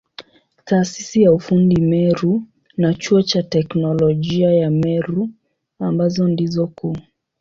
[0.65, 2.43] Taasisi ya ufundi Meru
[2.77, 5.29] na Chuo cha Teknolojia ya Meru
[5.79, 6.97] ambazo ndizo kuu.